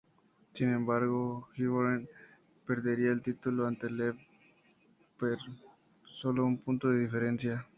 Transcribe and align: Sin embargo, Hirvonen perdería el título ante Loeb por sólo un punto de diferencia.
Sin 0.53 0.73
embargo, 0.73 1.47
Hirvonen 1.57 2.09
perdería 2.65 3.11
el 3.11 3.21
título 3.21 3.67
ante 3.67 3.87
Loeb 3.87 4.15
por 5.19 5.37
sólo 6.09 6.43
un 6.43 6.57
punto 6.57 6.89
de 6.89 7.01
diferencia. 7.01 7.67